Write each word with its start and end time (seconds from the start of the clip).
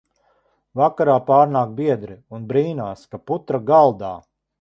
Vakarā 0.79 1.17
pārnāk 1.27 1.75
biedri 1.79 2.15
un 2.37 2.47
brīnās, 2.53 3.05
ka 3.13 3.21
putra 3.33 3.61
galdā. 3.69 4.11